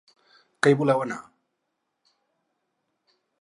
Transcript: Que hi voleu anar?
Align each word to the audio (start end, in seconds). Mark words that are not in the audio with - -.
Que 0.63 0.71
hi 0.71 0.77
voleu 0.79 1.03
anar? 1.05 1.19